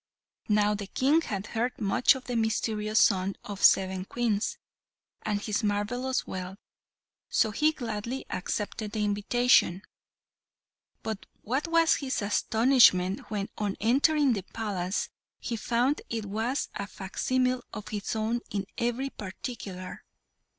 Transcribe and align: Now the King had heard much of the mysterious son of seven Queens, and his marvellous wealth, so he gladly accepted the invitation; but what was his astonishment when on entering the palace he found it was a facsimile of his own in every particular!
Now 0.49 0.73
the 0.73 0.87
King 0.87 1.21
had 1.21 1.45
heard 1.45 1.79
much 1.79 2.15
of 2.15 2.23
the 2.25 2.35
mysterious 2.35 2.99
son 2.99 3.35
of 3.43 3.63
seven 3.63 4.05
Queens, 4.05 4.57
and 5.21 5.39
his 5.39 5.61
marvellous 5.63 6.25
wealth, 6.25 6.57
so 7.29 7.51
he 7.51 7.71
gladly 7.71 8.25
accepted 8.31 8.93
the 8.93 9.05
invitation; 9.05 9.83
but 11.03 11.27
what 11.43 11.67
was 11.67 11.97
his 11.97 12.19
astonishment 12.23 13.29
when 13.29 13.49
on 13.59 13.77
entering 13.79 14.33
the 14.33 14.41
palace 14.41 15.09
he 15.37 15.55
found 15.55 16.01
it 16.09 16.25
was 16.25 16.69
a 16.73 16.87
facsimile 16.87 17.61
of 17.71 17.89
his 17.89 18.15
own 18.15 18.39
in 18.49 18.65
every 18.79 19.11
particular! 19.11 20.03